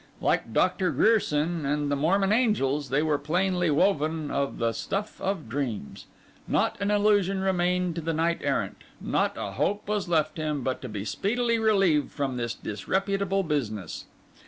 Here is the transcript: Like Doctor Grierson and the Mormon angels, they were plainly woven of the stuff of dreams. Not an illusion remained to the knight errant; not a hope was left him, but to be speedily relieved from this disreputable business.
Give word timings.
Like 0.19 0.51
Doctor 0.51 0.89
Grierson 0.89 1.63
and 1.63 1.91
the 1.91 1.95
Mormon 1.95 2.31
angels, 2.31 2.89
they 2.89 3.03
were 3.03 3.19
plainly 3.19 3.69
woven 3.69 4.31
of 4.31 4.57
the 4.57 4.71
stuff 4.71 5.21
of 5.21 5.47
dreams. 5.47 6.07
Not 6.47 6.75
an 6.81 6.89
illusion 6.89 7.39
remained 7.41 7.93
to 7.97 8.01
the 8.01 8.11
knight 8.11 8.39
errant; 8.43 8.77
not 8.99 9.37
a 9.37 9.51
hope 9.51 9.87
was 9.87 10.09
left 10.09 10.37
him, 10.37 10.63
but 10.63 10.81
to 10.81 10.89
be 10.89 11.05
speedily 11.05 11.59
relieved 11.59 12.09
from 12.11 12.37
this 12.37 12.55
disreputable 12.55 13.43
business. 13.43 14.05